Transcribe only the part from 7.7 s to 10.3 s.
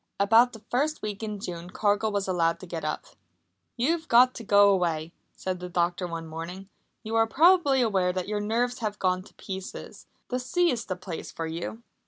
aware that your nerves have gone to pieces.